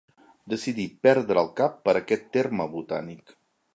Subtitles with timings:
[0.53, 3.37] Decidí perdre el cap per aquest terme botànic.